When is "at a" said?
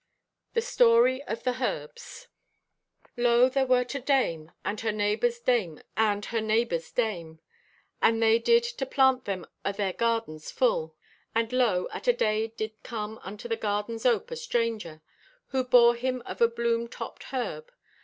11.93-12.13